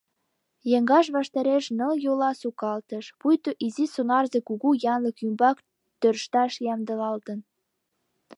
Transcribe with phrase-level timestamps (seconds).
[0.77, 5.57] Еҥгаж ваштареш нылйола сукалтыш, пуйто изи сонарзе кугу янлык ӱмбак
[5.99, 7.39] тӧршташ ямдылалтын.